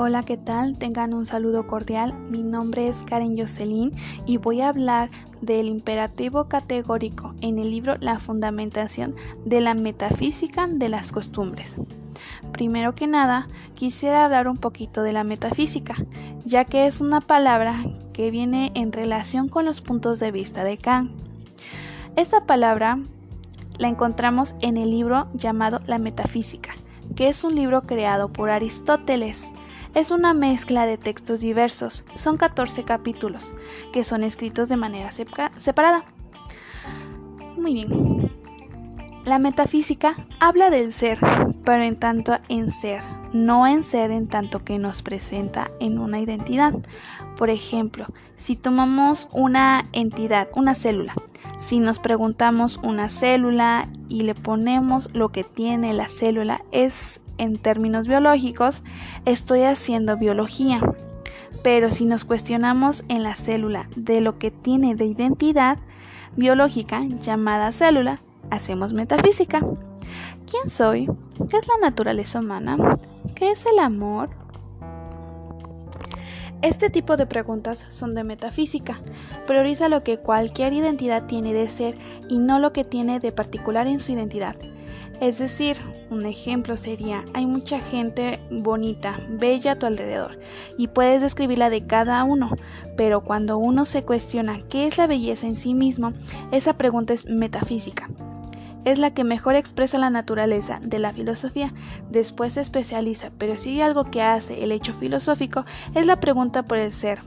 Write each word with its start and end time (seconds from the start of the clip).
Hola, 0.00 0.22
¿qué 0.22 0.36
tal? 0.36 0.78
Tengan 0.78 1.12
un 1.12 1.26
saludo 1.26 1.66
cordial. 1.66 2.14
Mi 2.30 2.44
nombre 2.44 2.86
es 2.86 3.02
Karen 3.02 3.36
Jocelyn 3.36 3.90
y 4.26 4.36
voy 4.36 4.60
a 4.60 4.68
hablar 4.68 5.10
del 5.40 5.66
imperativo 5.66 6.48
categórico 6.48 7.34
en 7.40 7.58
el 7.58 7.72
libro 7.72 7.96
La 7.98 8.20
Fundamentación 8.20 9.16
de 9.44 9.60
la 9.60 9.74
Metafísica 9.74 10.68
de 10.68 10.88
las 10.88 11.10
Costumbres. 11.10 11.78
Primero 12.52 12.94
que 12.94 13.08
nada, 13.08 13.48
quisiera 13.74 14.24
hablar 14.24 14.46
un 14.46 14.58
poquito 14.58 15.02
de 15.02 15.12
la 15.12 15.24
metafísica, 15.24 15.96
ya 16.44 16.64
que 16.64 16.86
es 16.86 17.00
una 17.00 17.20
palabra 17.20 17.84
que 18.12 18.30
viene 18.30 18.70
en 18.76 18.92
relación 18.92 19.48
con 19.48 19.64
los 19.64 19.80
puntos 19.80 20.20
de 20.20 20.30
vista 20.30 20.62
de 20.62 20.78
Kant. 20.78 21.10
Esta 22.14 22.46
palabra 22.46 23.00
la 23.78 23.88
encontramos 23.88 24.54
en 24.60 24.76
el 24.76 24.92
libro 24.92 25.26
llamado 25.34 25.80
La 25.88 25.98
Metafísica, 25.98 26.76
que 27.16 27.28
es 27.28 27.42
un 27.42 27.56
libro 27.56 27.82
creado 27.82 28.32
por 28.32 28.50
Aristóteles 28.50 29.50
es 29.98 30.12
una 30.12 30.32
mezcla 30.32 30.86
de 30.86 30.96
textos 30.96 31.40
diversos. 31.40 32.04
Son 32.14 32.36
14 32.36 32.84
capítulos 32.84 33.52
que 33.92 34.04
son 34.04 34.22
escritos 34.22 34.68
de 34.68 34.76
manera 34.76 35.10
separada. 35.10 36.04
Muy 37.56 37.74
bien. 37.74 38.30
La 39.24 39.40
metafísica 39.40 40.14
habla 40.38 40.70
del 40.70 40.92
ser, 40.92 41.18
pero 41.64 41.82
en 41.82 41.96
tanto 41.96 42.38
en 42.48 42.70
ser, 42.70 43.02
no 43.32 43.66
en 43.66 43.82
ser 43.82 44.12
en 44.12 44.28
tanto 44.28 44.64
que 44.64 44.78
nos 44.78 45.02
presenta 45.02 45.68
en 45.80 45.98
una 45.98 46.20
identidad. 46.20 46.74
Por 47.36 47.50
ejemplo, 47.50 48.06
si 48.36 48.54
tomamos 48.54 49.28
una 49.32 49.86
entidad, 49.92 50.48
una 50.54 50.76
célula, 50.76 51.14
si 51.58 51.80
nos 51.80 51.98
preguntamos 51.98 52.78
una 52.84 53.10
célula 53.10 53.88
y 54.08 54.22
le 54.22 54.36
ponemos 54.36 55.12
lo 55.12 55.30
que 55.30 55.42
tiene 55.42 55.92
la 55.92 56.08
célula, 56.08 56.62
es 56.70 57.20
en 57.38 57.58
términos 57.58 58.08
biológicos, 58.08 58.82
estoy 59.24 59.62
haciendo 59.62 60.16
biología. 60.16 60.80
Pero 61.62 61.90
si 61.90 62.04
nos 62.04 62.24
cuestionamos 62.24 63.04
en 63.08 63.22
la 63.22 63.34
célula 63.34 63.88
de 63.96 64.20
lo 64.20 64.38
que 64.38 64.50
tiene 64.50 64.94
de 64.94 65.06
identidad 65.06 65.78
biológica 66.36 67.02
llamada 67.22 67.72
célula, 67.72 68.20
hacemos 68.50 68.92
metafísica. 68.92 69.60
¿Quién 70.50 70.68
soy? 70.68 71.08
¿Qué 71.50 71.56
es 71.56 71.66
la 71.66 71.76
naturaleza 71.80 72.40
humana? 72.40 72.76
¿Qué 73.34 73.50
es 73.50 73.66
el 73.66 73.78
amor? 73.78 74.30
Este 76.60 76.90
tipo 76.90 77.16
de 77.16 77.26
preguntas 77.26 77.86
son 77.88 78.14
de 78.14 78.24
metafísica. 78.24 78.98
Prioriza 79.46 79.88
lo 79.88 80.02
que 80.02 80.18
cualquier 80.18 80.72
identidad 80.72 81.26
tiene 81.26 81.52
de 81.52 81.68
ser 81.68 81.94
y 82.28 82.38
no 82.38 82.58
lo 82.58 82.72
que 82.72 82.82
tiene 82.82 83.20
de 83.20 83.30
particular 83.30 83.86
en 83.86 84.00
su 84.00 84.10
identidad. 84.10 84.56
Es 85.20 85.38
decir, 85.38 85.76
un 86.10 86.26
ejemplo 86.26 86.76
sería, 86.76 87.24
hay 87.34 87.46
mucha 87.46 87.80
gente 87.80 88.40
bonita, 88.50 89.20
bella 89.28 89.72
a 89.72 89.78
tu 89.78 89.86
alrededor, 89.86 90.38
y 90.76 90.88
puedes 90.88 91.22
describirla 91.22 91.70
de 91.70 91.86
cada 91.86 92.24
uno, 92.24 92.50
pero 92.96 93.22
cuando 93.22 93.58
uno 93.58 93.84
se 93.84 94.04
cuestiona 94.04 94.60
qué 94.68 94.86
es 94.86 94.98
la 94.98 95.06
belleza 95.06 95.46
en 95.46 95.56
sí 95.56 95.74
mismo, 95.74 96.12
esa 96.52 96.74
pregunta 96.74 97.12
es 97.12 97.26
metafísica. 97.26 98.08
Es 98.84 98.98
la 98.98 99.12
que 99.12 99.24
mejor 99.24 99.54
expresa 99.54 99.98
la 99.98 100.08
naturaleza 100.08 100.80
de 100.82 100.98
la 100.98 101.12
filosofía, 101.12 101.74
después 102.10 102.54
se 102.54 102.62
especializa, 102.62 103.30
pero 103.36 103.56
si 103.56 103.70
hay 103.70 103.80
algo 103.82 104.04
que 104.10 104.22
hace 104.22 104.62
el 104.62 104.72
hecho 104.72 104.94
filosófico, 104.94 105.64
es 105.94 106.06
la 106.06 106.20
pregunta 106.20 106.62
por 106.62 106.78
el 106.78 106.92
ser, 106.92 107.20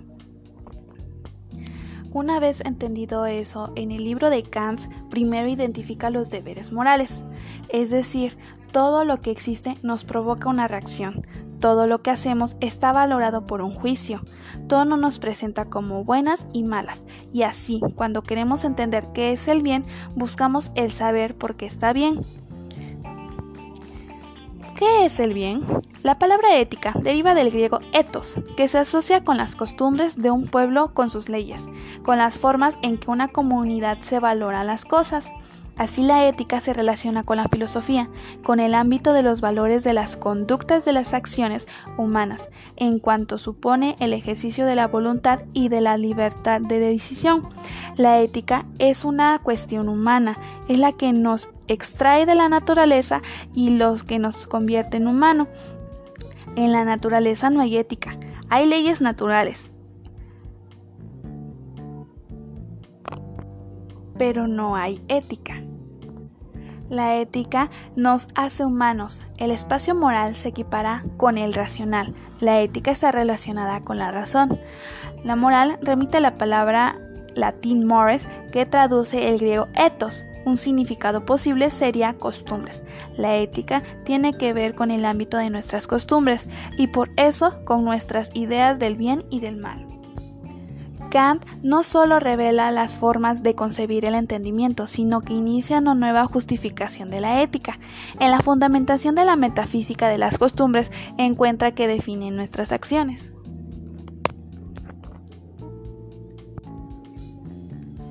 una 2.13 2.41
vez 2.41 2.59
entendido 2.65 3.25
eso, 3.25 3.71
en 3.77 3.89
el 3.91 4.03
libro 4.03 4.29
de 4.29 4.43
Kant 4.43 4.81
primero 5.09 5.47
identifica 5.47 6.09
los 6.09 6.29
deberes 6.29 6.73
morales, 6.73 7.23
es 7.69 7.89
decir, 7.89 8.37
todo 8.71 9.05
lo 9.05 9.17
que 9.17 9.31
existe 9.31 9.77
nos 9.81 10.03
provoca 10.03 10.49
una 10.49 10.67
reacción, 10.67 11.25
todo 11.59 11.87
lo 11.87 12.01
que 12.01 12.09
hacemos 12.09 12.55
está 12.59 12.91
valorado 12.91 13.45
por 13.45 13.61
un 13.61 13.73
juicio, 13.73 14.21
todo 14.67 14.85
nos 14.85 15.19
presenta 15.19 15.65
como 15.65 16.03
buenas 16.03 16.45
y 16.53 16.63
malas, 16.63 17.05
y 17.31 17.43
así, 17.43 17.81
cuando 17.95 18.23
queremos 18.23 18.63
entender 18.63 19.07
qué 19.13 19.31
es 19.33 19.47
el 19.47 19.61
bien, 19.61 19.85
buscamos 20.15 20.71
el 20.75 20.91
saber 20.91 21.37
por 21.37 21.55
qué 21.55 21.65
está 21.65 21.93
bien. 21.93 22.25
¿Qué 24.75 25.05
es 25.05 25.19
el 25.19 25.35
bien? 25.35 25.63
La 26.01 26.17
palabra 26.17 26.57
ética 26.57 26.93
deriva 26.99 27.35
del 27.35 27.51
griego 27.51 27.81
ethos, 27.93 28.41
que 28.57 28.67
se 28.67 28.79
asocia 28.79 29.23
con 29.23 29.37
las 29.37 29.55
costumbres 29.55 30.19
de 30.19 30.31
un 30.31 30.47
pueblo 30.47 30.95
con 30.95 31.11
sus 31.11 31.29
leyes, 31.29 31.69
con 32.01 32.17
las 32.17 32.39
formas 32.39 32.79
en 32.81 32.97
que 32.97 33.11
una 33.11 33.27
comunidad 33.27 33.99
se 34.01 34.19
valora 34.19 34.63
las 34.63 34.83
cosas. 34.83 35.31
Así 35.77 36.03
la 36.03 36.27
ética 36.27 36.59
se 36.59 36.73
relaciona 36.73 37.23
con 37.23 37.37
la 37.37 37.47
filosofía, 37.47 38.09
con 38.43 38.59
el 38.59 38.75
ámbito 38.75 39.13
de 39.13 39.23
los 39.23 39.41
valores 39.41 39.83
de 39.83 39.93
las 39.93 40.17
conductas 40.17 40.85
de 40.85 40.93
las 40.93 41.13
acciones 41.13 41.67
humanas, 41.97 42.49
en 42.75 42.99
cuanto 42.99 43.37
supone 43.37 43.95
el 43.99 44.13
ejercicio 44.13 44.65
de 44.65 44.75
la 44.75 44.87
voluntad 44.87 45.41
y 45.53 45.69
de 45.69 45.81
la 45.81 45.97
libertad 45.97 46.61
de 46.61 46.79
decisión. 46.79 47.49
La 47.95 48.19
ética 48.19 48.65
es 48.79 49.03
una 49.03 49.39
cuestión 49.39 49.89
humana, 49.89 50.37
es 50.67 50.77
la 50.77 50.91
que 50.91 51.13
nos 51.13 51.49
extrae 51.67 52.25
de 52.25 52.35
la 52.35 52.49
naturaleza 52.49 53.21
y 53.55 53.69
los 53.69 54.03
que 54.03 54.19
nos 54.19 54.47
convierte 54.47 54.97
en 54.97 55.07
humano. 55.07 55.47
En 56.55 56.71
la 56.73 56.83
naturaleza 56.83 57.49
no 57.49 57.61
hay 57.61 57.77
ética, 57.77 58.17
hay 58.49 58.67
leyes 58.67 59.01
naturales. 59.01 59.70
Pero 64.21 64.47
no 64.47 64.75
hay 64.75 65.01
ética. 65.07 65.63
La 66.91 67.17
ética 67.17 67.71
nos 67.95 68.27
hace 68.35 68.63
humanos. 68.63 69.23
El 69.37 69.49
espacio 69.49 69.95
moral 69.95 70.35
se 70.35 70.49
equipara 70.49 71.03
con 71.17 71.39
el 71.39 71.55
racional. 71.55 72.13
La 72.39 72.61
ética 72.61 72.91
está 72.91 73.11
relacionada 73.11 73.83
con 73.83 73.97
la 73.97 74.11
razón. 74.11 74.59
La 75.23 75.35
moral 75.35 75.79
remite 75.81 76.17
a 76.17 76.19
la 76.19 76.37
palabra 76.37 76.99
latín 77.33 77.87
mores 77.87 78.27
que 78.51 78.67
traduce 78.67 79.27
el 79.29 79.39
griego 79.39 79.69
ethos. 79.73 80.23
Un 80.45 80.59
significado 80.59 81.25
posible 81.25 81.71
sería 81.71 82.13
costumbres. 82.13 82.83
La 83.17 83.37
ética 83.37 83.81
tiene 84.05 84.37
que 84.37 84.53
ver 84.53 84.75
con 84.75 84.91
el 84.91 85.05
ámbito 85.05 85.37
de 85.37 85.49
nuestras 85.49 85.87
costumbres 85.87 86.47
y 86.77 86.85
por 86.85 87.09
eso 87.15 87.65
con 87.65 87.83
nuestras 87.83 88.29
ideas 88.35 88.77
del 88.77 88.97
bien 88.97 89.25
y 89.31 89.39
del 89.39 89.57
mal. 89.57 89.90
Kant 91.11 91.45
no 91.61 91.83
solo 91.83 92.19
revela 92.19 92.71
las 92.71 92.95
formas 92.95 93.43
de 93.43 93.53
concebir 93.53 94.05
el 94.05 94.15
entendimiento, 94.15 94.87
sino 94.87 95.21
que 95.21 95.33
inicia 95.33 95.77
una 95.77 95.93
nueva 95.93 96.25
justificación 96.25 97.11
de 97.11 97.21
la 97.21 97.43
ética. 97.43 97.77
En 98.19 98.31
la 98.31 98.39
fundamentación 98.39 99.13
de 99.13 99.25
la 99.25 99.35
metafísica 99.35 100.07
de 100.07 100.17
las 100.17 100.39
costumbres 100.39 100.91
encuentra 101.17 101.73
que 101.73 101.87
definen 101.87 102.35
nuestras 102.35 102.71
acciones. 102.71 103.33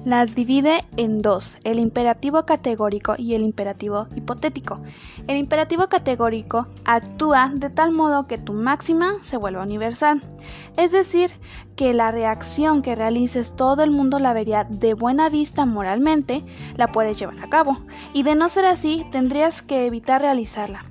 Las 0.04 0.34
divide 0.34 0.82
en 0.96 1.20
dos, 1.20 1.58
el 1.62 1.78
imperativo 1.78 2.46
categórico 2.46 3.16
y 3.18 3.34
el 3.34 3.42
imperativo 3.42 4.06
hipotético. 4.16 4.80
El 5.26 5.36
imperativo 5.36 5.88
categórico 5.88 6.68
actúa 6.86 7.52
de 7.54 7.68
tal 7.68 7.92
modo 7.92 8.26
que 8.26 8.38
tu 8.38 8.54
máxima 8.54 9.18
se 9.20 9.36
vuelva 9.36 9.62
universal, 9.62 10.22
es 10.78 10.90
decir, 10.90 11.32
que 11.76 11.92
la 11.92 12.12
reacción 12.12 12.80
que 12.80 12.94
realices 12.94 13.54
todo 13.54 13.82
el 13.82 13.90
mundo 13.90 14.18
la 14.18 14.32
vería 14.32 14.64
de 14.64 14.94
buena 14.94 15.28
vista 15.28 15.66
moralmente, 15.66 16.44
la 16.76 16.92
puedes 16.92 17.18
llevar 17.18 17.38
a 17.44 17.50
cabo, 17.50 17.80
y 18.14 18.22
de 18.22 18.34
no 18.34 18.48
ser 18.48 18.64
así 18.64 19.06
tendrías 19.12 19.60
que 19.60 19.84
evitar 19.84 20.22
realizarla. 20.22 20.89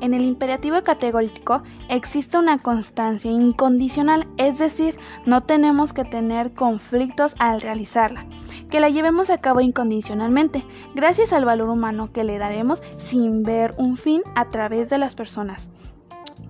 En 0.00 0.12
el 0.12 0.22
imperativo 0.22 0.82
categórico 0.82 1.62
existe 1.88 2.38
una 2.38 2.58
constancia 2.58 3.30
incondicional, 3.30 4.28
es 4.36 4.58
decir, 4.58 4.98
no 5.24 5.42
tenemos 5.42 5.92
que 5.92 6.04
tener 6.04 6.52
conflictos 6.52 7.34
al 7.38 7.62
realizarla, 7.62 8.26
que 8.70 8.80
la 8.80 8.90
llevemos 8.90 9.30
a 9.30 9.38
cabo 9.38 9.60
incondicionalmente, 9.60 10.66
gracias 10.94 11.32
al 11.32 11.46
valor 11.46 11.70
humano 11.70 12.12
que 12.12 12.24
le 12.24 12.38
daremos 12.38 12.82
sin 12.98 13.42
ver 13.42 13.74
un 13.78 13.96
fin 13.96 14.22
a 14.34 14.50
través 14.50 14.90
de 14.90 14.98
las 14.98 15.14
personas. 15.14 15.70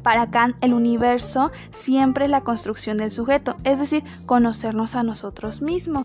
Para 0.03 0.31
Kant, 0.31 0.56
el 0.61 0.75
universo 0.75 1.50
siempre 1.70 2.25
es 2.25 2.31
la 2.31 2.43
construcción 2.43 2.97
del 2.97 3.11
sujeto, 3.11 3.56
es 3.65 3.79
decir, 3.79 4.03
conocernos 4.25 4.94
a 4.94 5.03
nosotros 5.03 5.62
mismos. 5.62 6.05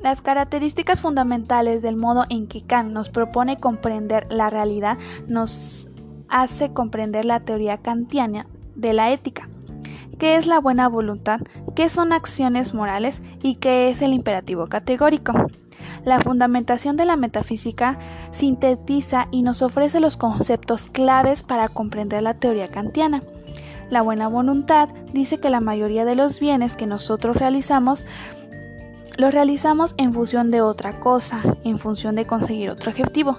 Las 0.00 0.20
características 0.20 1.00
fundamentales 1.00 1.80
del 1.80 1.96
modo 1.96 2.24
en 2.28 2.48
que 2.48 2.62
Kant 2.62 2.90
nos 2.90 3.08
propone 3.08 3.60
comprender 3.60 4.26
la 4.30 4.50
realidad 4.50 4.98
nos 5.28 5.88
hace 6.32 6.72
comprender 6.72 7.24
la 7.24 7.40
teoría 7.40 7.76
kantiana 7.76 8.46
de 8.74 8.94
la 8.94 9.12
ética. 9.12 9.48
¿Qué 10.18 10.36
es 10.36 10.46
la 10.46 10.58
buena 10.58 10.88
voluntad? 10.88 11.40
¿Qué 11.76 11.88
son 11.88 12.12
acciones 12.12 12.74
morales? 12.74 13.22
¿Y 13.42 13.56
qué 13.56 13.90
es 13.90 14.02
el 14.02 14.14
imperativo 14.14 14.66
categórico? 14.66 15.32
La 16.04 16.20
fundamentación 16.20 16.96
de 16.96 17.04
la 17.04 17.16
metafísica 17.16 17.98
sintetiza 18.32 19.28
y 19.30 19.42
nos 19.42 19.62
ofrece 19.62 20.00
los 20.00 20.16
conceptos 20.16 20.86
claves 20.86 21.42
para 21.42 21.68
comprender 21.68 22.22
la 22.22 22.34
teoría 22.34 22.68
kantiana. 22.68 23.22
La 23.90 24.00
buena 24.00 24.26
voluntad 24.26 24.88
dice 25.12 25.38
que 25.38 25.50
la 25.50 25.60
mayoría 25.60 26.04
de 26.04 26.16
los 26.16 26.40
bienes 26.40 26.76
que 26.76 26.86
nosotros 26.86 27.36
realizamos 27.36 28.06
los 29.18 29.34
realizamos 29.34 29.94
en 29.98 30.14
función 30.14 30.50
de 30.50 30.62
otra 30.62 30.98
cosa, 30.98 31.42
en 31.64 31.78
función 31.78 32.14
de 32.14 32.26
conseguir 32.26 32.70
otro 32.70 32.90
objetivo. 32.90 33.36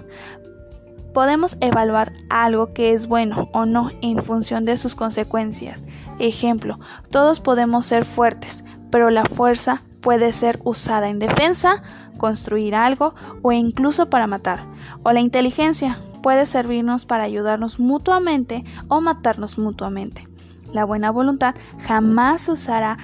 Podemos 1.14 1.56
evaluar 1.60 2.12
algo 2.28 2.74
que 2.74 2.92
es 2.92 3.06
bueno 3.06 3.48
o 3.52 3.66
no 3.66 3.90
en 4.02 4.20
función 4.20 4.64
de 4.64 4.76
sus 4.76 4.96
consecuencias. 4.96 5.86
Ejemplo, 6.18 6.80
todos 7.10 7.38
podemos 7.38 7.86
ser 7.86 8.04
fuertes, 8.04 8.64
pero 8.90 9.10
la 9.10 9.24
fuerza 9.24 9.82
puede 10.00 10.32
ser 10.32 10.60
usada 10.64 11.08
en 11.08 11.20
defensa, 11.20 11.84
construir 12.18 12.74
algo 12.74 13.14
o 13.42 13.52
incluso 13.52 14.10
para 14.10 14.26
matar. 14.26 14.66
O 15.04 15.12
la 15.12 15.20
inteligencia 15.20 15.98
puede 16.20 16.46
servirnos 16.46 17.06
para 17.06 17.22
ayudarnos 17.22 17.78
mutuamente 17.78 18.64
o 18.88 19.00
matarnos 19.00 19.56
mutuamente. 19.56 20.28
La 20.72 20.84
buena 20.84 21.12
voluntad 21.12 21.54
jamás 21.86 22.42
se 22.42 22.52
usará 22.52 22.98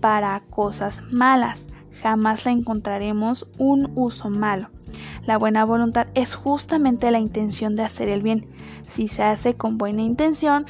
para 0.00 0.40
cosas 0.50 1.02
malas, 1.10 1.66
jamás 2.00 2.44
la 2.44 2.52
encontraremos 2.52 3.48
un 3.58 3.90
uso 3.96 4.30
malo. 4.30 4.68
La 5.26 5.38
buena 5.38 5.64
voluntad 5.64 6.06
es 6.14 6.34
justamente 6.34 7.10
la 7.10 7.18
intención 7.18 7.74
de 7.74 7.82
hacer 7.82 8.08
el 8.08 8.22
bien. 8.22 8.48
Si 8.84 9.08
se 9.08 9.24
hace 9.24 9.54
con 9.54 9.76
buena 9.76 10.02
intención, 10.02 10.66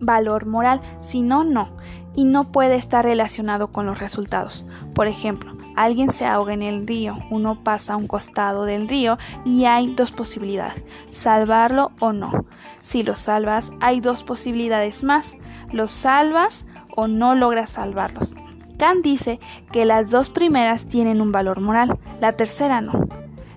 valor 0.00 0.46
moral, 0.46 0.80
si 1.00 1.22
no, 1.22 1.44
no. 1.44 1.70
Y 2.16 2.24
no 2.24 2.50
puede 2.50 2.74
estar 2.74 3.04
relacionado 3.04 3.68
con 3.68 3.86
los 3.86 4.00
resultados. 4.00 4.66
Por 4.94 5.06
ejemplo, 5.06 5.56
alguien 5.76 6.10
se 6.10 6.26
ahoga 6.26 6.52
en 6.52 6.62
el 6.62 6.88
río, 6.88 7.16
uno 7.30 7.62
pasa 7.62 7.92
a 7.92 7.96
un 7.96 8.08
costado 8.08 8.64
del 8.64 8.88
río 8.88 9.16
y 9.44 9.66
hay 9.66 9.94
dos 9.94 10.10
posibilidades, 10.10 10.84
salvarlo 11.08 11.92
o 12.00 12.12
no. 12.12 12.46
Si 12.80 13.04
lo 13.04 13.14
salvas, 13.14 13.70
hay 13.80 14.00
dos 14.00 14.24
posibilidades 14.24 15.04
más, 15.04 15.36
lo 15.70 15.86
salvas 15.86 16.66
o 16.96 17.06
no 17.06 17.36
logras 17.36 17.70
salvarlos. 17.70 18.34
Kant 18.76 19.04
dice 19.04 19.38
que 19.70 19.84
las 19.84 20.10
dos 20.10 20.30
primeras 20.30 20.86
tienen 20.86 21.20
un 21.20 21.30
valor 21.30 21.60
moral, 21.60 21.96
la 22.20 22.32
tercera 22.32 22.80
no. 22.80 23.06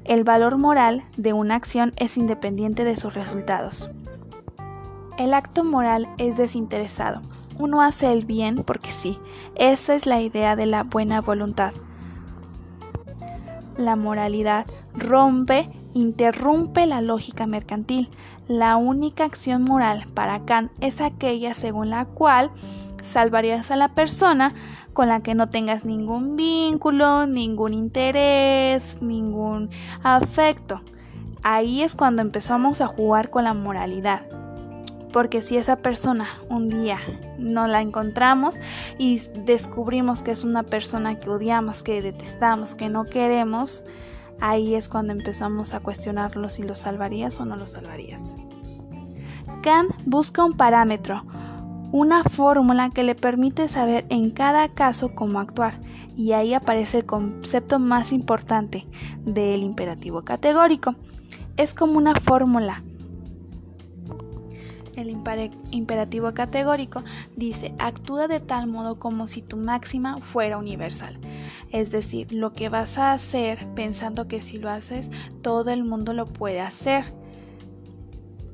El 0.04 0.24
valor 0.24 0.58
moral 0.58 1.04
de 1.16 1.34
una 1.34 1.56
acción 1.56 1.94
es 1.96 2.18
independiente 2.18 2.84
de 2.84 2.96
sus 2.96 3.14
resultados. 3.14 3.90
El 5.18 5.34
acto 5.36 5.64
moral 5.64 6.10
es 6.18 6.36
desinteresado. 6.38 7.22
Uno 7.60 7.84
hace 7.84 8.12
el 8.12 8.26
bien 8.26 8.64
porque 8.64 8.90
sí. 8.90 9.20
Esa 9.56 9.94
es 9.94 10.08
la 10.08 10.20
idea 10.20 10.56
de 10.56 10.66
la 10.66 10.84
buena 10.84 11.22
voluntad. 11.22 11.74
La 13.78 13.96
moralidad 13.96 14.66
rompe, 14.96 15.70
interrumpe 15.94 16.88
la 16.88 17.02
lógica 17.02 17.46
mercantil. 17.46 18.10
La 18.48 18.78
única 18.78 19.26
acción 19.26 19.64
moral 19.64 20.08
para 20.16 20.44
Kant 20.46 20.72
es 20.82 21.02
aquella 21.02 21.54
según 21.54 21.92
la 21.92 22.06
cual 22.06 22.50
salvarías 23.02 23.70
a 23.70 23.76
la 23.76 23.90
persona 23.90 24.56
con 24.94 25.08
la 25.08 25.22
que 25.22 25.36
no 25.36 25.50
tengas 25.50 25.86
ningún 25.86 26.36
vínculo, 26.36 27.28
ningún 27.28 27.74
interés, 27.74 29.02
ningún 29.02 29.70
afecto. 30.04 30.82
Ahí 31.44 31.82
es 31.82 31.96
cuando 31.96 32.22
empezamos 32.22 32.82
a 32.82 32.88
jugar 32.88 33.30
con 33.30 33.46
la 33.46 33.54
moralidad. 33.54 34.22
Porque 35.12 35.42
si 35.42 35.58
esa 35.58 35.78
persona 35.78 36.28
un 36.50 36.70
día 36.70 36.98
no 37.38 37.68
la 37.68 37.82
encontramos 37.82 38.56
y 38.98 39.20
descubrimos 39.46 40.24
que 40.24 40.32
es 40.32 40.44
una 40.44 40.64
persona 40.64 41.20
que 41.20 41.30
odiamos, 41.30 41.84
que 41.84 42.02
detestamos, 42.02 42.76
que 42.76 42.88
no 42.88 43.06
queremos, 43.06 43.84
ahí 44.40 44.76
es 44.76 44.88
cuando 44.88 45.12
empezamos 45.12 45.74
a 45.74 45.82
cuestionarlo 45.82 46.48
si 46.48 46.64
lo 46.64 46.76
salvarías 46.76 47.40
o 47.40 47.46
no 47.46 47.58
lo 47.58 47.68
salvarías. 47.68 48.38
Kant 49.62 49.92
busca 50.06 50.46
un 50.46 50.54
parámetro, 50.54 51.24
una 51.92 52.24
fórmula 52.24 52.90
que 52.90 53.04
le 53.04 53.16
permite 53.16 53.68
saber 53.68 54.06
en 54.10 54.30
cada 54.30 54.70
caso 54.70 55.14
cómo 55.14 55.40
actuar, 55.40 55.80
y 56.16 56.34
ahí 56.34 56.54
aparece 56.54 57.00
el 57.00 57.06
concepto 57.06 57.80
más 57.80 58.12
importante 58.12 58.88
del 59.26 59.64
imperativo 59.64 60.24
categórico. 60.24 60.96
Es 61.58 61.74
como 61.74 61.98
una 61.98 62.16
fórmula. 62.16 62.84
El 64.96 65.10
imperativo 65.72 66.34
categórico 66.34 67.04
dice, 67.36 67.74
actúa 67.80 68.28
de 68.28 68.40
tal 68.40 68.68
modo 68.68 69.00
como 69.00 69.26
si 69.26 69.42
tu 69.42 69.58
máxima 69.58 70.20
fuera 70.20 70.58
universal. 70.58 71.18
Es 71.72 71.92
decir, 71.92 72.32
lo 72.32 72.54
que 72.54 72.70
vas 72.70 72.98
a 72.98 73.14
hacer 73.14 73.68
pensando 73.74 74.28
que 74.28 74.42
si 74.42 74.58
lo 74.58 74.70
haces, 74.70 75.10
todo 75.42 75.72
el 75.72 75.84
mundo 75.84 76.14
lo 76.14 76.26
puede 76.26 76.62
hacer. 76.62 77.14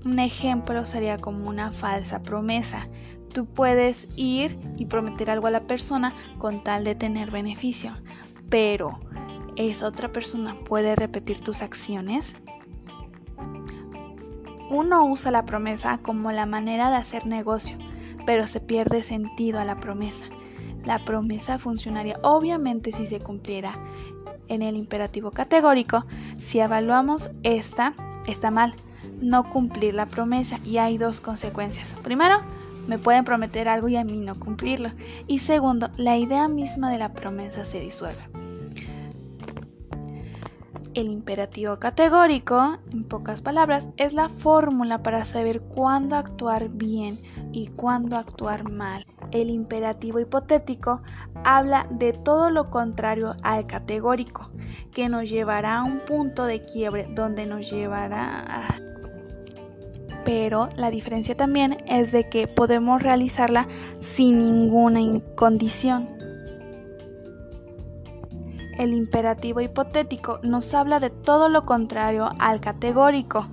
Un 0.06 0.19
ejemplo 0.19 0.86
sería 0.86 1.18
como 1.18 1.50
una 1.50 1.72
falsa 1.72 2.22
promesa 2.22 2.88
tú 3.38 3.45
puedes 3.45 4.07
ir 4.16 4.57
y 4.78 4.88
prometer 4.88 5.30
algo 5.30 5.45
a 5.45 5.51
la 5.51 5.68
persona 5.68 6.12
con 6.39 6.63
tal 6.63 6.84
de 6.84 6.95
tener 6.95 7.30
beneficio, 7.30 7.92
pero 8.50 9.00
¿esa 9.57 9.86
otra 9.86 10.12
persona 10.12 10.56
puede 10.66 10.95
repetir 10.95 11.42
tus 11.42 11.62
acciones? 11.62 12.36
Uno 14.72 15.06
usa 15.06 15.30
la 15.30 15.45
promesa 15.45 16.00
como 16.00 16.31
la 16.31 16.48
manera 16.48 16.89
de 16.89 16.95
hacer 16.95 17.28
negocio, 17.28 17.78
pero 18.25 18.48
se 18.48 18.60
pierde 18.60 19.04
sentido 19.04 19.60
a 19.60 19.66
la 19.66 19.80
promesa. 19.80 20.25
La 20.83 21.06
promesa 21.06 21.60
funcionaría 21.60 22.18
obviamente 22.24 22.92
si 22.92 23.06
se 23.06 23.19
cumpliera. 23.19 23.78
En 24.48 24.63
el 24.63 24.75
imperativo 24.75 25.30
categórico, 25.30 26.06
si 26.40 26.60
evaluamos 26.60 27.30
esta, 27.44 27.94
está 28.25 28.50
mal, 28.50 28.74
no 29.22 29.48
cumplir 29.51 29.94
la 29.94 30.07
promesa 30.07 30.57
y 30.66 30.80
hay 30.80 30.98
dos 30.98 31.22
consecuencias. 31.22 31.95
Primero, 32.01 32.42
me 32.88 32.98
pueden 32.98 33.25
prometer 33.25 33.68
algo 33.68 33.88
y 33.88 33.98
a 33.98 34.04
mí 34.04 34.18
no 34.19 34.39
cumplirlo. 34.39 34.89
Y 35.28 35.39
segundo, 35.39 35.89
la 35.98 36.18
idea 36.18 36.48
misma 36.48 36.92
de 36.92 36.98
la 36.98 37.13
promesa 37.13 37.66
se 37.66 37.80
disuelve. 37.80 38.22
El 40.98 41.10
imperativo 41.10 41.78
categórico, 41.78 42.80
en 42.92 43.04
pocas 43.04 43.44
palabras, 43.44 43.88
es 43.98 44.13
la 44.13 44.30
fórmula 44.30 45.04
para 45.04 45.25
saber 45.25 45.62
cuándo 45.62 46.16
actuar 46.16 46.69
bien 46.69 47.19
y 47.51 47.68
cuándo 47.68 48.18
actuar 48.18 48.72
mal. 48.72 49.06
El 49.31 49.51
imperativo 49.51 50.19
hipotético 50.19 51.04
habla 51.44 51.86
de 51.92 52.13
todo 52.13 52.50
lo 52.50 52.72
contrario 52.72 53.36
al 53.44 53.68
categórico, 53.68 54.50
que 54.92 55.07
nos 55.07 55.30
llevará 55.30 55.78
a 55.78 55.83
un 55.83 56.00
punto 56.00 56.45
de 56.45 56.66
quiebre 56.66 57.07
donde 57.13 57.45
nos 57.45 57.69
llevará 57.69 58.40
a 58.40 58.87
pero 60.28 60.68
la 60.76 60.92
diferencia 60.92 61.38
también 61.38 61.78
es 61.88 62.12
de 62.12 62.28
que 62.28 62.50
podemos 62.50 63.02
realizarla 63.02 63.66
sin 64.00 64.40
ninguna 64.40 65.00
condición. 65.36 66.10
El 68.78 68.94
imperativo 68.94 69.62
hipotético 69.62 70.42
nos 70.44 70.74
habla 70.74 71.00
de 71.00 71.12
todo 71.12 71.48
lo 71.48 71.66
contrario 71.66 72.30
al 72.40 72.60
categórico, 72.60 73.48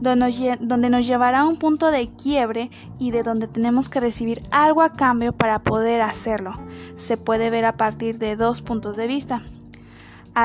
donde 0.00 0.90
nos 0.90 1.06
llevará 1.06 1.40
a 1.42 1.46
un 1.46 1.58
punto 1.58 1.92
de 1.92 2.08
quiebre 2.16 2.70
y 2.98 3.12
de 3.12 3.22
donde 3.22 3.46
tenemos 3.46 3.88
que 3.88 4.00
recibir 4.00 4.42
algo 4.50 4.82
a 4.82 4.94
cambio 4.94 5.32
para 5.32 5.60
poder 5.60 6.00
hacerlo. 6.00 6.54
Se 6.96 7.16
puede 7.16 7.50
ver 7.50 7.64
a 7.66 7.76
partir 7.76 8.18
de 8.18 8.34
dos 8.34 8.62
puntos 8.62 8.96
de 8.96 9.06
vista 9.06 9.44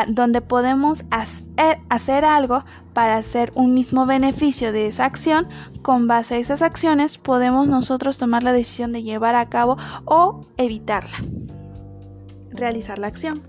donde 0.07 0.41
podemos 0.41 1.03
hacer, 1.09 2.25
algo 2.25 2.63
para 2.93 3.17
hacer 3.17 3.51
un 3.55 3.73
mismo 3.73 4.05
beneficio 4.05 4.71
de 4.71 4.87
esa 4.87 5.05
acción, 5.05 5.47
con 5.81 6.07
base 6.07 6.35
a 6.35 6.37
esas 6.37 6.61
acciones 6.61 7.17
podemos 7.17 7.67
nosotros 7.67 8.17
tomar 8.17 8.43
la 8.43 8.53
decisión 8.53 8.91
de 8.93 9.03
llevar 9.03 9.35
a 9.35 9.49
cabo 9.49 9.77
o 10.05 10.45
evitarla, 10.57 11.17
realizar 12.51 12.99
la 12.99 13.07
acción. 13.07 13.43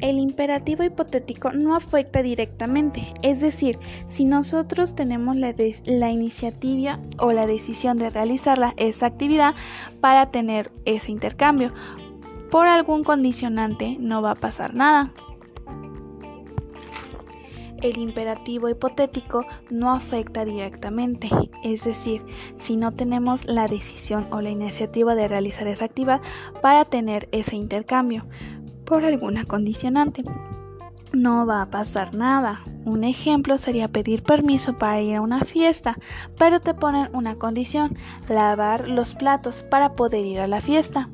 El 0.00 0.18
imperativo 0.18 0.82
hipotético 0.82 1.52
no 1.52 1.76
afecta 1.76 2.22
directamente, 2.22 3.14
es 3.22 3.40
decir, 3.40 3.78
si 4.06 4.24
nosotros 4.24 4.96
tenemos 4.96 5.36
la, 5.36 5.54
la, 5.84 6.10
iniciativa 6.10 6.98
o 7.18 7.30
la 7.30 7.46
decisión 7.46 7.98
de 7.98 8.10
realizar 8.10 8.58
esa 8.78 9.06
actividad 9.06 9.54
para 10.00 10.32
tener 10.32 10.72
ese 10.86 11.12
intercambio, 11.12 11.72
por 12.52 12.66
algún 12.68 13.02
condicionante 13.02 13.96
no 13.98 14.20
va 14.20 14.32
a 14.32 14.34
pasar 14.34 14.74
nada. 14.74 15.10
El 17.80 17.96
imperativo 17.96 18.68
hipotético 18.68 19.46
no 19.70 19.90
afecta 19.90 20.44
directamente, 20.44 21.30
es 21.64 21.84
decir, 21.84 22.22
si 22.58 22.76
no 22.76 22.92
tenemos 22.92 23.46
la 23.46 23.68
decisión 23.68 24.28
o 24.30 24.42
la 24.42 24.50
iniciativa 24.50 25.14
de 25.14 25.28
realizar 25.28 25.66
esa 25.66 25.86
actividad 25.86 26.20
para 26.60 26.84
tener 26.84 27.26
ese 27.32 27.56
intercambio 27.56 28.26
por 28.84 29.02
alguna 29.06 29.46
condicionante, 29.46 30.22
no 31.14 31.46
va 31.46 31.62
a 31.62 31.70
pasar 31.70 32.14
nada. 32.14 32.60
Un 32.84 33.02
ejemplo 33.04 33.56
sería 33.56 33.88
pedir 33.88 34.22
permiso 34.22 34.76
para 34.76 35.00
ir 35.00 35.16
a 35.16 35.22
una 35.22 35.40
fiesta, 35.40 35.96
pero 36.36 36.60
te 36.60 36.74
ponen 36.74 37.08
una 37.14 37.36
condición, 37.36 37.96
lavar 38.28 38.88
los 38.88 39.14
platos 39.14 39.62
para 39.62 39.94
poder 39.96 40.26
ir 40.26 40.40
a 40.40 40.48
la 40.48 40.60
fiesta. 40.60 41.08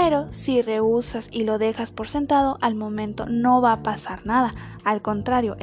Pero 0.00 0.32
si 0.32 0.62
rehusas 0.62 1.28
y 1.30 1.44
lo 1.44 1.58
dejas 1.58 1.90
por 1.90 2.08
sentado, 2.08 2.56
al 2.62 2.74
momento 2.74 3.26
no 3.26 3.60
va 3.60 3.72
a 3.72 3.82
pasar 3.82 4.24
nada, 4.24 4.54
al 4.84 5.02
contrario, 5.02 5.54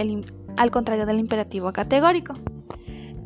al 0.55 0.69
contrario 0.69 1.07
del 1.07 1.17
imperativo 1.17 1.74
categórico. 1.74 2.36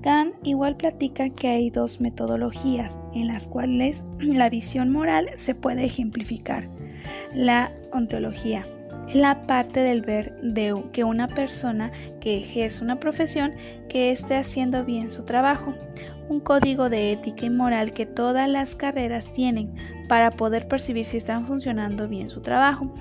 Kant 0.02 0.34
igual 0.44 0.78
platica 0.78 1.30
que 1.30 1.50
hay 1.50 1.70
dos 1.70 2.00
metodologías 2.00 2.98
en 3.14 3.28
las 3.28 3.50
cuales 3.50 4.02
la 4.20 4.50
visión 4.50 4.92
moral 4.94 5.30
se 5.36 5.56
puede 5.56 5.84
ejemplificar. 5.84 6.70
La 7.34 7.74
ontología, 7.92 8.66
la 9.14 9.46
parte 9.46 9.82
del 9.82 10.04
ver 10.04 10.40
de 10.42 10.74
que 10.94 11.04
una 11.04 11.28
persona 11.28 11.92
que 12.22 12.38
ejerce 12.38 12.82
una 12.82 13.02
profesión 13.02 13.52
que 13.90 14.12
esté 14.12 14.38
haciendo 14.38 14.86
bien 14.86 15.12
su 15.12 15.26
trabajo, 15.26 15.74
un 16.30 16.40
código 16.40 16.90
de 16.90 17.12
ética 17.12 17.46
y 17.46 17.50
moral 17.50 17.94
que 17.94 18.06
todas 18.06 18.50
las 18.50 18.76
carreras 18.76 19.32
tienen 19.34 19.74
para 20.08 20.32
poder 20.32 20.68
percibir 20.68 21.06
si 21.06 21.18
están 21.18 21.46
funcionando 21.46 22.08
bien 22.08 22.30
su 22.30 22.42
trabajo 22.42 22.94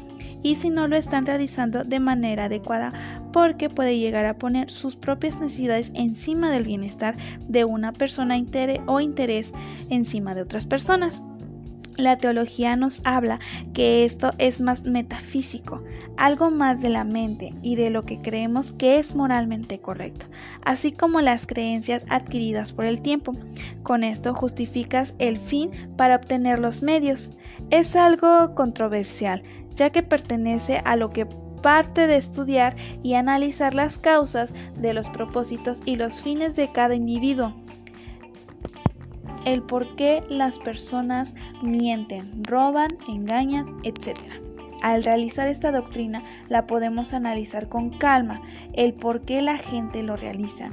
y 0.42 0.56
si 0.56 0.70
no 0.70 0.88
lo 0.88 0.96
están 0.96 1.26
realizando 1.26 1.84
de 1.84 2.00
manera 2.00 2.46
adecuada 2.46 2.92
porque 3.32 3.70
puede 3.70 3.98
llegar 3.98 4.26
a 4.26 4.38
poner 4.38 4.70
sus 4.70 4.96
propias 4.96 5.40
necesidades 5.40 5.92
encima 5.94 6.50
del 6.50 6.64
bienestar 6.64 7.16
de 7.48 7.64
una 7.64 7.92
persona 7.92 8.36
o 8.86 9.00
interés 9.00 9.52
encima 9.88 10.34
de 10.34 10.42
otras 10.42 10.66
personas. 10.66 11.22
La 11.96 12.16
teología 12.16 12.74
nos 12.74 13.02
habla 13.04 13.38
que 13.74 14.04
esto 14.04 14.32
es 14.38 14.62
más 14.62 14.84
metafísico, 14.84 15.82
algo 16.16 16.50
más 16.50 16.80
de 16.80 16.88
la 16.88 17.04
mente 17.04 17.52
y 17.62 17.76
de 17.76 17.90
lo 17.90 18.06
que 18.06 18.20
creemos 18.22 18.72
que 18.72 18.98
es 18.98 19.14
moralmente 19.14 19.78
correcto, 19.78 20.26
así 20.64 20.92
como 20.92 21.20
las 21.20 21.46
creencias 21.46 22.02
adquiridas 22.08 22.72
por 22.72 22.86
el 22.86 23.02
tiempo. 23.02 23.34
Con 23.82 24.04
esto 24.04 24.32
justificas 24.34 25.14
el 25.18 25.38
fin 25.38 25.70
para 25.96 26.16
obtener 26.16 26.58
los 26.58 26.82
medios. 26.82 27.30
Es 27.70 27.94
algo 27.94 28.54
controversial, 28.54 29.42
ya 29.74 29.90
que 29.90 30.02
pertenece 30.02 30.80
a 30.84 30.96
lo 30.96 31.10
que 31.10 31.26
parte 31.62 32.06
de 32.06 32.16
estudiar 32.16 32.74
y 33.02 33.14
analizar 33.14 33.74
las 33.74 33.98
causas 33.98 34.52
de 34.76 34.94
los 34.94 35.08
propósitos 35.10 35.80
y 35.84 35.96
los 35.96 36.22
fines 36.22 36.56
de 36.56 36.72
cada 36.72 36.94
individuo 36.94 37.54
el 39.44 39.62
por 39.62 39.96
qué 39.96 40.22
las 40.28 40.58
personas 40.58 41.34
mienten, 41.62 42.44
roban, 42.44 42.90
engañan, 43.08 43.66
etc. 43.82 44.18
Al 44.82 45.04
realizar 45.04 45.48
esta 45.48 45.70
doctrina 45.70 46.22
la 46.48 46.66
podemos 46.66 47.14
analizar 47.14 47.68
con 47.68 47.90
calma, 47.90 48.42
el 48.72 48.94
por 48.94 49.22
qué 49.22 49.42
la 49.42 49.56
gente 49.58 50.02
lo 50.02 50.16
realiza. 50.16 50.72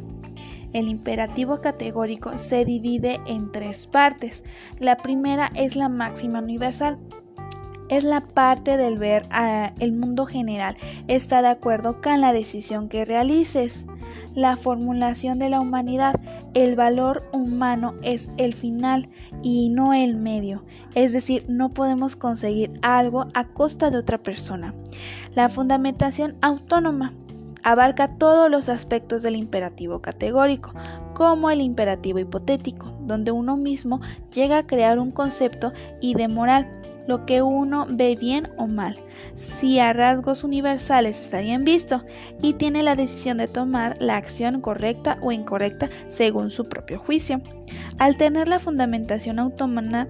El 0.73 0.88
imperativo 0.88 1.61
categórico 1.61 2.38
se 2.38 2.63
divide 2.63 3.19
en 3.25 3.51
tres 3.51 3.88
partes. 3.88 4.43
La 4.79 4.97
primera 4.97 5.51
es 5.55 5.75
la 5.75 5.89
máxima 5.89 6.39
universal. 6.39 6.99
Es 7.89 8.03
la 8.03 8.21
parte 8.21 8.77
del 8.77 8.99
ver 8.99 9.25
al 9.31 9.93
mundo 9.93 10.27
general. 10.27 10.77
Está 11.07 11.41
de 11.41 11.47
acuerdo 11.47 12.01
con 12.01 12.21
la 12.21 12.33
decisión 12.33 12.88
que 12.88 13.03
realices 13.03 13.88
la 14.35 14.57
formulación 14.57 15.39
de 15.39 15.49
la 15.49 15.61
humanidad. 15.61 16.15
El 16.53 16.75
valor 16.75 17.23
humano 17.31 17.95
es 18.03 18.29
el 18.38 18.53
final 18.53 19.09
y 19.43 19.69
no 19.69 19.93
el 19.93 20.15
medio, 20.15 20.63
es 20.95 21.13
decir, 21.13 21.45
no 21.47 21.69
podemos 21.73 22.15
conseguir 22.15 22.71
algo 22.81 23.27
a 23.33 23.45
costa 23.45 23.89
de 23.89 23.97
otra 23.97 24.17
persona. 24.17 24.73
La 25.35 25.49
fundamentación 25.49 26.35
autónoma 26.41 27.13
abarca 27.63 28.15
todos 28.17 28.49
los 28.49 28.69
aspectos 28.69 29.21
del 29.21 29.35
imperativo 29.35 30.01
categórico, 30.01 30.73
como 31.13 31.49
el 31.49 31.61
imperativo 31.61 32.19
hipotético, 32.19 32.93
donde 33.01 33.31
uno 33.31 33.57
mismo 33.57 34.01
llega 34.33 34.59
a 34.59 34.67
crear 34.67 34.99
un 34.99 35.11
concepto 35.11 35.73
y 36.01 36.13
de 36.15 36.27
moral, 36.27 36.67
lo 37.09 37.25
que 37.25 37.41
uno 37.41 37.87
ve 37.89 38.15
bien 38.15 38.49
o 38.55 38.67
mal 38.67 38.95
si 39.35 39.79
a 39.79 39.93
rasgos 39.93 40.43
universales 40.43 41.19
está 41.19 41.41
bien 41.41 41.63
visto 41.63 42.03
y 42.41 42.53
tiene 42.53 42.83
la 42.83 42.95
decisión 42.95 43.37
de 43.37 43.47
tomar 43.47 43.95
la 43.99 44.15
acción 44.15 44.61
correcta 44.61 45.17
o 45.21 45.31
incorrecta 45.31 45.89
según 46.07 46.51
su 46.51 46.69
propio 46.69 46.99
juicio. 46.99 47.41
Al 47.97 48.15
tener 48.15 48.47
la 48.47 48.59
fundamentación 48.59 49.39
autónoma, 49.39 50.07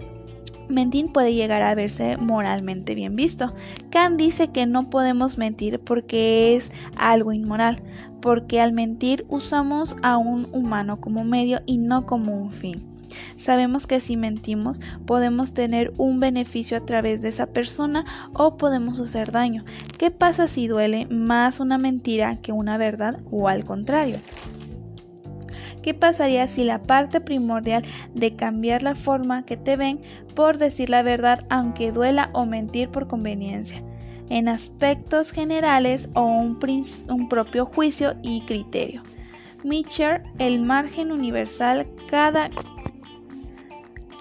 mentir 0.67 1.11
puede 1.13 1.33
llegar 1.33 1.61
a 1.61 1.73
verse 1.73 2.17
moralmente 2.17 2.95
bien 2.95 3.15
visto. 3.15 3.53
Kant 3.91 4.17
dice 4.17 4.49
que 4.49 4.65
no 4.65 4.89
podemos 4.89 5.37
mentir 5.37 5.79
porque 5.79 6.57
es 6.57 6.69
algo 6.97 7.31
inmoral, 7.31 7.81
porque 8.21 8.59
al 8.59 8.73
mentir 8.73 9.25
usamos 9.29 9.95
a 10.03 10.17
un 10.17 10.49
humano 10.51 10.99
como 10.99 11.23
medio 11.23 11.61
y 11.65 11.77
no 11.77 12.05
como 12.05 12.35
un 12.37 12.51
fin. 12.51 12.98
Sabemos 13.35 13.87
que 13.87 13.99
si 13.99 14.17
mentimos 14.17 14.79
podemos 15.05 15.53
tener 15.53 15.93
un 15.97 16.19
beneficio 16.19 16.77
a 16.77 16.85
través 16.85 17.21
de 17.21 17.29
esa 17.29 17.47
persona 17.47 18.05
o 18.33 18.57
podemos 18.57 18.99
hacer 18.99 19.31
daño. 19.31 19.65
¿Qué 19.97 20.11
pasa 20.11 20.47
si 20.47 20.67
duele 20.67 21.07
más 21.07 21.59
una 21.59 21.77
mentira 21.77 22.37
que 22.37 22.51
una 22.51 22.77
verdad 22.77 23.19
o 23.31 23.47
al 23.47 23.65
contrario? 23.65 24.17
¿Qué 25.81 25.93
pasaría 25.93 26.47
si 26.47 26.65
la 26.65 26.83
parte 26.83 27.21
primordial 27.21 27.83
de 28.13 28.35
cambiar 28.35 28.83
la 28.83 28.95
forma 28.95 29.45
que 29.45 29.57
te 29.57 29.77
ven 29.77 30.01
por 30.35 30.57
decir 30.57 30.89
la 30.89 31.03
verdad 31.03 31.45
aunque 31.49 31.91
duela 31.91 32.29
o 32.33 32.45
mentir 32.45 32.89
por 32.89 33.07
conveniencia? 33.07 33.81
en 34.29 34.47
aspectos 34.47 35.31
generales 35.31 36.07
o 36.13 36.23
un, 36.23 36.59
propio 37.29 37.65
juicio 37.65 38.15
y 38.21 38.41
criterio. 38.41 39.03
Mitchell, 39.63 40.21
el 40.37 40.61
margen 40.61 41.11
universal, 41.11 41.87
cada 42.09 42.49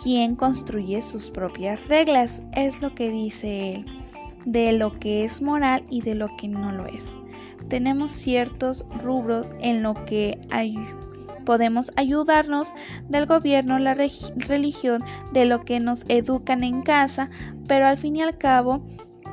quien 0.02 0.34
construye 0.34 1.02
sus 1.02 1.30
propias 1.30 1.86
reglas, 1.88 2.42
es 2.52 2.80
lo 2.80 2.94
que 2.94 3.10
dice 3.10 3.74
él, 3.74 3.86
de 4.44 4.72
lo 4.72 4.98
que 4.98 5.24
es 5.24 5.42
moral 5.42 5.84
y 5.90 6.02
de 6.02 6.14
lo 6.14 6.36
que 6.36 6.48
no 6.48 6.72
lo 6.72 6.86
es. 6.86 7.18
Tenemos 7.68 8.12
ciertos 8.12 8.84
rubros 9.02 9.46
en 9.60 9.82
lo 9.82 9.94
que 10.04 10.38
podemos 11.44 11.90
ayudarnos 11.96 12.74
del 13.08 13.26
gobierno, 13.26 13.78
la 13.78 13.94
religión, 13.94 15.02
de 15.32 15.46
lo 15.46 15.64
que 15.64 15.80
nos 15.80 16.04
educan 16.08 16.62
en 16.62 16.82
casa, 16.82 17.30
pero 17.66 17.86
al 17.86 17.98
fin 17.98 18.16
y 18.16 18.22
al 18.22 18.38
cabo, 18.38 18.82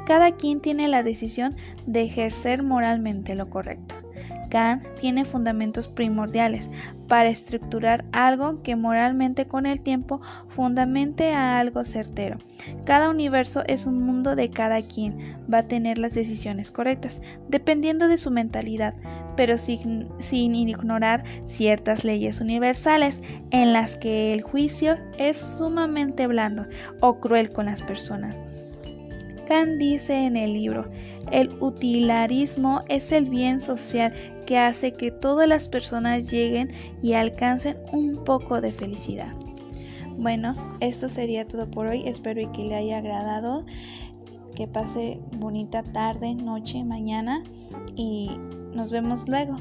cada 0.05 0.31
quien 0.31 0.62
tiene 0.62 0.88
la 0.88 1.03
decisión 1.03 1.55
de 1.86 2.03
ejercer 2.03 2.63
moralmente 2.63 3.36
lo 3.36 3.50
correcto. 3.50 4.04
Kant 4.55 4.85
tiene 5.01 5.25
fundamentos 5.25 5.89
primordiales 5.89 6.69
para 7.09 7.27
estructurar 7.27 8.05
algo 8.13 8.63
que 8.63 8.77
moralmente 8.77 9.47
con 9.47 9.65
el 9.65 9.81
tiempo 9.81 10.21
fundamente 10.47 11.33
a 11.33 11.59
algo 11.59 11.83
certero. 11.83 12.38
Cada 12.85 13.09
universo 13.09 13.63
es 13.67 13.85
un 13.85 14.01
mundo 14.01 14.38
de 14.38 14.50
cada 14.51 14.81
quien 14.81 15.35
va 15.53 15.57
a 15.57 15.67
tener 15.67 15.97
las 15.97 16.13
decisiones 16.13 16.71
correctas, 16.71 17.19
dependiendo 17.50 18.07
de 18.07 18.15
su 18.15 18.31
mentalidad, 18.31 18.93
pero 19.35 19.57
sin, 19.57 20.07
sin 20.19 20.55
ignorar 20.55 21.25
ciertas 21.43 22.05
leyes 22.05 22.39
universales 22.39 23.19
en 23.51 23.74
las 23.74 23.97
que 23.97 24.33
el 24.33 24.41
juicio 24.41 24.95
es 25.17 25.35
sumamente 25.35 26.27
blando 26.27 26.65
o 27.01 27.19
cruel 27.19 27.51
con 27.51 27.65
las 27.65 27.81
personas. 27.81 28.38
Kant 29.50 29.77
dice 29.77 30.25
en 30.25 30.38
el 30.38 30.53
libro, 30.53 30.89
el 31.31 31.50
utilitarismo 31.59 32.83
es 32.88 33.12
el 33.12 33.25
bien 33.25 33.59
social 33.59 34.13
que 34.45 34.57
hace 34.57 34.93
que 34.93 35.11
todas 35.11 35.47
las 35.47 35.69
personas 35.69 36.29
lleguen 36.29 36.71
y 37.01 37.13
alcancen 37.13 37.77
un 37.91 38.23
poco 38.23 38.61
de 38.61 38.73
felicidad. 38.73 39.33
Bueno, 40.17 40.55
esto 40.79 41.09
sería 41.09 41.47
todo 41.47 41.69
por 41.69 41.87
hoy. 41.87 42.07
Espero 42.07 42.51
que 42.51 42.63
le 42.63 42.75
haya 42.75 42.97
agradado. 42.97 43.65
Que 44.55 44.67
pase 44.67 45.19
bonita 45.37 45.83
tarde, 45.83 46.33
noche, 46.33 46.83
mañana 46.85 47.43
y 47.97 48.31
nos 48.73 48.89
vemos 48.91 49.27
luego. 49.27 49.57